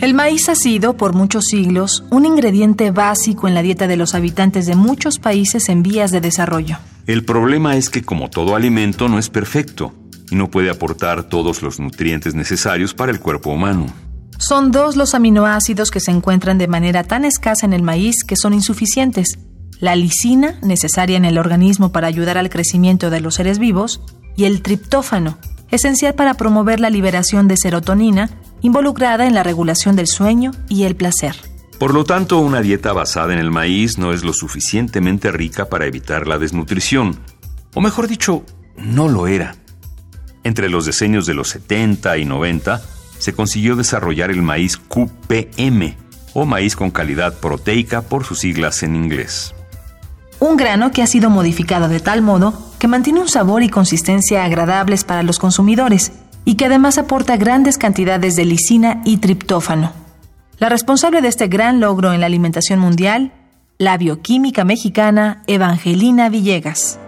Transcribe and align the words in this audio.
El 0.00 0.14
maíz 0.14 0.48
ha 0.48 0.54
sido, 0.54 0.96
por 0.96 1.12
muchos 1.12 1.46
siglos, 1.46 2.04
un 2.10 2.24
ingrediente 2.24 2.92
básico 2.92 3.48
en 3.48 3.54
la 3.54 3.62
dieta 3.62 3.88
de 3.88 3.96
los 3.96 4.14
habitantes 4.14 4.66
de 4.66 4.76
muchos 4.76 5.18
países 5.18 5.68
en 5.68 5.82
vías 5.82 6.12
de 6.12 6.20
desarrollo. 6.20 6.78
El 7.08 7.24
problema 7.24 7.74
es 7.74 7.90
que 7.90 8.02
como 8.02 8.30
todo 8.30 8.54
alimento 8.54 9.08
no 9.08 9.18
es 9.18 9.28
perfecto 9.28 9.92
y 10.30 10.36
no 10.36 10.52
puede 10.52 10.70
aportar 10.70 11.24
todos 11.24 11.62
los 11.62 11.80
nutrientes 11.80 12.36
necesarios 12.36 12.94
para 12.94 13.10
el 13.10 13.18
cuerpo 13.18 13.50
humano. 13.50 13.86
Son 14.38 14.70
dos 14.70 14.94
los 14.94 15.16
aminoácidos 15.16 15.90
que 15.90 15.98
se 15.98 16.12
encuentran 16.12 16.58
de 16.58 16.68
manera 16.68 17.02
tan 17.02 17.24
escasa 17.24 17.66
en 17.66 17.72
el 17.72 17.82
maíz 17.82 18.22
que 18.22 18.36
son 18.36 18.54
insuficientes. 18.54 19.40
La 19.80 19.96
lisina, 19.96 20.60
necesaria 20.62 21.16
en 21.16 21.24
el 21.24 21.38
organismo 21.38 21.90
para 21.90 22.06
ayudar 22.06 22.38
al 22.38 22.50
crecimiento 22.50 23.10
de 23.10 23.20
los 23.20 23.34
seres 23.34 23.58
vivos, 23.58 24.00
y 24.36 24.44
el 24.44 24.62
triptófano, 24.62 25.38
esencial 25.72 26.14
para 26.14 26.34
promover 26.34 26.78
la 26.78 26.88
liberación 26.88 27.48
de 27.48 27.56
serotonina, 27.56 28.30
involucrada 28.60 29.26
en 29.26 29.34
la 29.34 29.42
regulación 29.42 29.96
del 29.96 30.06
sueño 30.06 30.52
y 30.68 30.84
el 30.84 30.96
placer. 30.96 31.36
Por 31.78 31.94
lo 31.94 32.04
tanto, 32.04 32.38
una 32.38 32.60
dieta 32.60 32.92
basada 32.92 33.32
en 33.32 33.38
el 33.38 33.52
maíz 33.52 33.98
no 33.98 34.12
es 34.12 34.24
lo 34.24 34.32
suficientemente 34.32 35.30
rica 35.30 35.68
para 35.68 35.86
evitar 35.86 36.26
la 36.26 36.38
desnutrición. 36.38 37.20
O 37.74 37.80
mejor 37.80 38.08
dicho, 38.08 38.44
no 38.76 39.08
lo 39.08 39.28
era. 39.28 39.54
Entre 40.42 40.68
los 40.68 40.86
diseños 40.86 41.26
de 41.26 41.34
los 41.34 41.50
70 41.50 42.18
y 42.18 42.24
90, 42.24 42.82
se 43.18 43.32
consiguió 43.32 43.76
desarrollar 43.76 44.30
el 44.30 44.42
maíz 44.42 44.76
QPM, 44.76 45.96
o 46.34 46.46
maíz 46.46 46.74
con 46.74 46.90
calidad 46.90 47.38
proteica 47.38 48.02
por 48.02 48.24
sus 48.24 48.40
siglas 48.40 48.82
en 48.82 48.96
inglés. 48.96 49.54
Un 50.40 50.56
grano 50.56 50.90
que 50.90 51.02
ha 51.02 51.06
sido 51.06 51.30
modificado 51.30 51.88
de 51.88 52.00
tal 52.00 52.22
modo 52.22 52.54
que 52.78 52.88
mantiene 52.88 53.20
un 53.20 53.28
sabor 53.28 53.62
y 53.62 53.68
consistencia 53.68 54.44
agradables 54.44 55.04
para 55.04 55.24
los 55.24 55.38
consumidores 55.38 56.12
y 56.48 56.54
que 56.54 56.64
además 56.64 56.96
aporta 56.96 57.36
grandes 57.36 57.76
cantidades 57.76 58.34
de 58.34 58.46
lisina 58.46 59.02
y 59.04 59.18
triptófano. 59.18 59.92
La 60.58 60.70
responsable 60.70 61.20
de 61.20 61.28
este 61.28 61.46
gran 61.46 61.78
logro 61.78 62.14
en 62.14 62.20
la 62.20 62.26
alimentación 62.26 62.78
mundial, 62.78 63.32
la 63.76 63.98
bioquímica 63.98 64.64
mexicana 64.64 65.42
Evangelina 65.46 66.30
Villegas. 66.30 66.98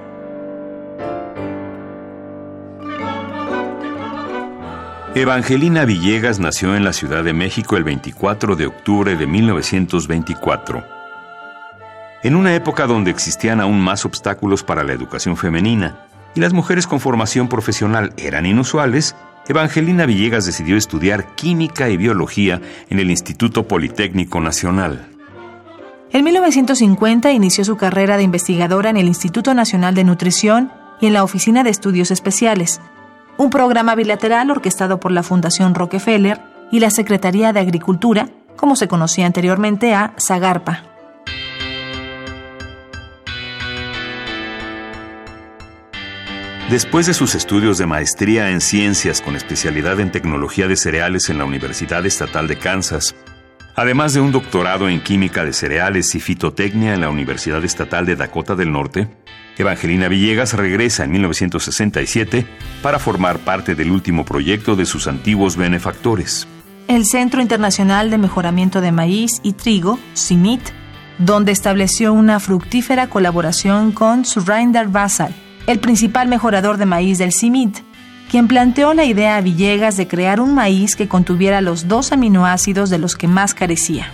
Evangelina 5.15 5.87
Villegas 5.87 6.39
nació 6.39 6.77
en 6.77 6.85
la 6.85 6.93
Ciudad 6.93 7.25
de 7.25 7.33
México 7.33 7.79
el 7.79 7.85
24 7.85 8.57
de 8.57 8.67
octubre 8.67 9.17
de 9.17 9.27
1924. 9.27 10.85
En 12.25 12.37
una 12.37 12.55
época 12.55 12.87
donde 12.87 13.11
existían 13.11 13.63
aún 13.63 13.81
más 13.81 14.05
obstáculos 14.05 14.63
para 14.63 14.85
la 14.85 14.93
educación 14.93 15.39
femenina 15.39 16.05
y 16.35 16.41
las 16.41 16.53
mujeres 16.53 16.87
con 16.87 17.01
formación 17.01 17.49
profesional 17.49 18.13
eran 18.19 18.45
inusuales, 18.45 19.17
Evangelina 19.49 20.07
Villegas 20.07 20.47
decidió 20.47 20.77
estudiar 20.77 21.35
química 21.35 21.89
y 21.89 21.97
biología 21.97 22.61
en 22.89 22.99
el 22.99 23.11
Instituto 23.11 23.67
Politécnico 23.67 24.41
Nacional. 24.41 25.09
En 26.13 26.25
1950 26.25 27.31
inició 27.33 27.65
su 27.65 27.77
carrera 27.77 28.17
de 28.17 28.25
investigadora 28.25 28.91
en 28.91 28.97
el 28.97 29.07
Instituto 29.07 29.55
Nacional 29.55 29.95
de 29.95 30.05
Nutrición 30.05 30.73
y 31.01 31.07
en 31.07 31.13
la 31.13 31.25
Oficina 31.25 31.63
de 31.63 31.71
Estudios 31.71 32.11
Especiales, 32.11 32.81
un 33.39 33.51
programa 33.51 33.95
bilateral 33.95 34.51
orquestado 34.51 35.01
por 35.01 35.13
la 35.13 35.23
Fundación 35.23 35.75
Rockefeller 35.75 36.41
y 36.71 36.81
la 36.81 36.91
Secretaría 36.91 37.53
de 37.53 37.61
Agricultura, 37.61 38.29
como 38.57 38.77
se 38.77 38.89
conocía 38.89 39.27
anteriormente 39.27 39.95
a 39.95 40.13
Zagarpa. 40.21 40.90
Después 46.71 47.07
de 47.07 47.15
sus 47.15 47.35
estudios 47.35 47.79
de 47.79 47.87
maestría 47.87 48.51
en 48.51 48.61
ciencias 48.61 49.21
con 49.21 49.35
especialidad 49.35 49.99
en 49.99 50.13
tecnología 50.13 50.69
de 50.69 50.77
cereales 50.77 51.29
en 51.29 51.39
la 51.39 51.45
Universidad 51.45 52.07
Estatal 52.07 52.47
de 52.47 52.59
Kansas, 52.59 53.17
además 53.75 54.15
de 54.15 54.21
un 54.21 54.31
doctorado 54.31 54.89
en 54.89 55.03
química 55.03 55.45
de 55.45 55.53
cereales 55.53 56.15
y 56.15 56.21
fitotecnia 56.21 56.95
en 56.95 57.01
la 57.01 57.11
Universidad 57.11 57.65
Estatal 57.65 58.07
de 58.07 58.15
Dakota 58.15 58.55
del 58.55 58.71
Norte, 58.71 59.09
Evangelina 59.59 60.07
Villegas 60.07 60.53
regresa 60.53 61.03
en 61.03 61.11
1967 61.11 62.47
para 62.83 63.01
formar 63.01 63.41
parte 63.41 63.75
del 63.75 63.91
último 63.91 64.25
proyecto 64.25 64.77
de 64.77 64.87
sus 64.87 65.09
antiguos 65.09 65.57
benefactores. 65.57 66.47
El 66.87 67.05
Centro 67.05 67.43
Internacional 67.43 68.11
de 68.11 68.19
Mejoramiento 68.19 68.81
de 68.81 68.93
Maíz 68.93 69.41
y 69.43 69.55
Trigo, 69.55 69.99
CIMIT, 70.17 70.63
donde 71.19 71.51
estableció 71.51 72.13
una 72.13 72.39
fructífera 72.39 73.09
colaboración 73.09 73.91
con 73.91 74.25
Surinder 74.25 74.87
Basal, 74.87 75.35
el 75.71 75.79
principal 75.79 76.27
mejorador 76.27 76.79
de 76.79 76.87
maíz 76.87 77.19
del 77.19 77.33
CIMIT, 77.33 77.79
quien 78.29 78.49
planteó 78.49 78.93
la 78.93 79.05
idea 79.05 79.37
a 79.37 79.41
Villegas 79.41 79.97
de 79.97 80.09
crear 80.09 80.41
un 80.41 80.55
maíz 80.55 80.97
que 80.97 81.09
contuviera 81.09 81.61
los 81.61 81.87
dos 81.87 82.11
aminoácidos 82.13 82.91
de 82.91 82.99
los 82.99 83.17
que 83.17 83.29
más 83.29 83.55
carecía. 83.55 84.11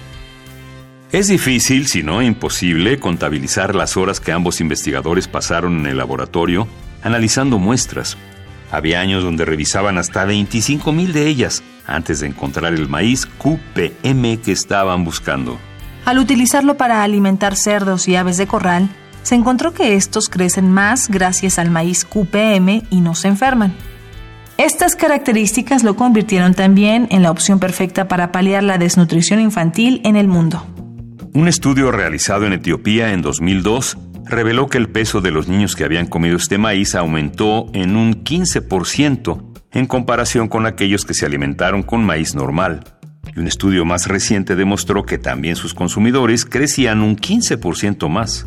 Es 1.12 1.28
difícil, 1.28 1.86
si 1.86 2.02
no 2.02 2.20
imposible, 2.20 2.98
contabilizar 2.98 3.74
las 3.74 3.96
horas 3.96 4.20
que 4.20 4.32
ambos 4.32 4.60
investigadores 4.60 5.28
pasaron 5.28 5.78
en 5.80 5.86
el 5.86 5.96
laboratorio 5.96 6.68
analizando 7.02 7.58
muestras. 7.58 8.18
Había 8.70 9.00
años 9.00 9.22
donde 9.22 9.44
revisaban 9.44 9.96
hasta 9.96 10.26
25.000 10.26 11.12
de 11.12 11.28
ellas 11.28 11.62
antes 11.86 12.20
de 12.20 12.26
encontrar 12.26 12.74
el 12.74 12.88
maíz 12.88 13.26
QPM 13.26 14.38
que 14.38 14.52
estaban 14.52 15.04
buscando. 15.04 15.58
Al 16.04 16.18
utilizarlo 16.18 16.76
para 16.76 17.02
alimentar 17.02 17.56
cerdos 17.56 18.08
y 18.08 18.16
aves 18.16 18.36
de 18.36 18.46
corral, 18.46 18.90
se 19.26 19.34
encontró 19.34 19.74
que 19.74 19.96
estos 19.96 20.28
crecen 20.28 20.70
más 20.70 21.08
gracias 21.08 21.58
al 21.58 21.68
maíz 21.68 22.04
QPM 22.04 22.84
y 22.90 23.00
no 23.00 23.16
se 23.16 23.26
enferman. 23.26 23.74
Estas 24.56 24.94
características 24.94 25.82
lo 25.82 25.96
convirtieron 25.96 26.54
también 26.54 27.08
en 27.10 27.24
la 27.24 27.32
opción 27.32 27.58
perfecta 27.58 28.06
para 28.06 28.30
paliar 28.30 28.62
la 28.62 28.78
desnutrición 28.78 29.40
infantil 29.40 30.00
en 30.04 30.14
el 30.14 30.28
mundo. 30.28 30.64
Un 31.32 31.48
estudio 31.48 31.90
realizado 31.90 32.46
en 32.46 32.52
Etiopía 32.52 33.12
en 33.12 33.20
2002 33.20 33.98
reveló 34.26 34.68
que 34.68 34.78
el 34.78 34.90
peso 34.90 35.20
de 35.20 35.32
los 35.32 35.48
niños 35.48 35.74
que 35.74 35.82
habían 35.82 36.06
comido 36.06 36.36
este 36.36 36.56
maíz 36.56 36.94
aumentó 36.94 37.66
en 37.72 37.96
un 37.96 38.22
15% 38.22 39.42
en 39.72 39.86
comparación 39.86 40.46
con 40.46 40.66
aquellos 40.66 41.04
que 41.04 41.14
se 41.14 41.26
alimentaron 41.26 41.82
con 41.82 42.04
maíz 42.04 42.36
normal. 42.36 42.84
Y 43.34 43.40
un 43.40 43.48
estudio 43.48 43.84
más 43.84 44.06
reciente 44.06 44.54
demostró 44.54 45.02
que 45.02 45.18
también 45.18 45.56
sus 45.56 45.74
consumidores 45.74 46.44
crecían 46.44 47.02
un 47.02 47.16
15% 47.16 48.08
más. 48.08 48.46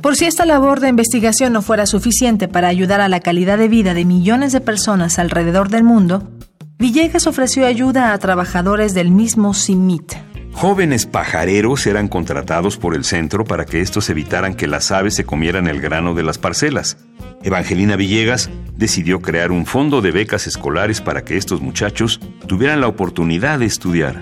Por 0.00 0.16
si 0.16 0.26
esta 0.26 0.44
labor 0.44 0.80
de 0.80 0.88
investigación 0.88 1.52
no 1.52 1.62
fuera 1.62 1.86
suficiente 1.86 2.48
para 2.48 2.68
ayudar 2.68 3.00
a 3.00 3.08
la 3.08 3.20
calidad 3.20 3.58
de 3.58 3.68
vida 3.68 3.94
de 3.94 4.04
millones 4.04 4.52
de 4.52 4.60
personas 4.60 5.18
alrededor 5.18 5.68
del 5.68 5.84
mundo, 5.84 6.30
Villegas 6.78 7.26
ofreció 7.26 7.66
ayuda 7.66 8.12
a 8.12 8.18
trabajadores 8.18 8.94
del 8.94 9.10
mismo 9.10 9.52
CIMIT, 9.54 10.14
Jóvenes 10.60 11.06
pajareros 11.06 11.86
eran 11.86 12.08
contratados 12.08 12.78
por 12.78 12.96
el 12.96 13.04
centro 13.04 13.44
para 13.44 13.64
que 13.64 13.80
estos 13.80 14.10
evitaran 14.10 14.54
que 14.54 14.66
las 14.66 14.90
aves 14.90 15.14
se 15.14 15.24
comieran 15.24 15.68
el 15.68 15.80
grano 15.80 16.14
de 16.14 16.24
las 16.24 16.38
parcelas. 16.38 16.96
Evangelina 17.44 17.94
Villegas 17.94 18.50
decidió 18.74 19.20
crear 19.20 19.52
un 19.52 19.66
fondo 19.66 20.00
de 20.00 20.10
becas 20.10 20.48
escolares 20.48 21.00
para 21.00 21.22
que 21.24 21.36
estos 21.36 21.60
muchachos 21.60 22.18
tuvieran 22.48 22.80
la 22.80 22.88
oportunidad 22.88 23.60
de 23.60 23.66
estudiar. 23.66 24.16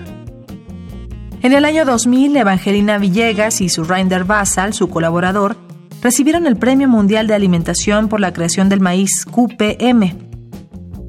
En 1.41 1.53
el 1.53 1.65
año 1.65 1.85
2000, 1.85 2.37
Evangelina 2.37 2.99
Villegas 2.99 3.59
y 3.61 3.69
su 3.69 3.83
Rinder 3.83 4.23
Basal, 4.23 4.75
su 4.75 4.89
colaborador, 4.89 5.57
recibieron 6.01 6.47
el 6.47 6.57
Premio 6.57 6.87
Mundial 6.87 7.27
de 7.27 7.33
Alimentación 7.33 8.09
por 8.09 8.19
la 8.19 8.33
creación 8.33 8.69
del 8.69 8.79
maíz 8.79 9.25
QPM, 9.25 10.17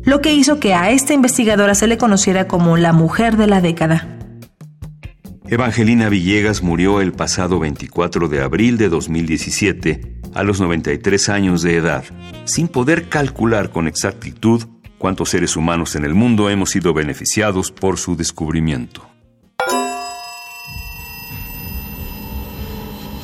lo 0.04 0.20
que 0.20 0.34
hizo 0.34 0.58
que 0.58 0.74
a 0.74 0.90
esta 0.90 1.14
investigadora 1.14 1.74
se 1.74 1.86
le 1.86 1.98
conociera 1.98 2.48
como 2.48 2.76
la 2.76 2.92
mujer 2.92 3.36
de 3.36 3.46
la 3.46 3.60
década. 3.60 4.18
Evangelina 5.46 6.08
Villegas 6.08 6.62
murió 6.62 7.00
el 7.00 7.12
pasado 7.12 7.58
24 7.58 8.28
de 8.28 8.42
abril 8.42 8.76
de 8.76 8.88
2017 8.90 10.20
a 10.34 10.42
los 10.42 10.60
93 10.60 11.28
años 11.30 11.62
de 11.62 11.76
edad, 11.76 12.04
sin 12.44 12.68
poder 12.68 13.08
calcular 13.08 13.70
con 13.70 13.88
exactitud 13.88 14.64
cuántos 14.98 15.30
seres 15.30 15.56
humanos 15.56 15.96
en 15.96 16.04
el 16.04 16.14
mundo 16.14 16.50
hemos 16.50 16.70
sido 16.70 16.92
beneficiados 16.92 17.72
por 17.72 17.98
su 17.98 18.14
descubrimiento. 18.14 19.08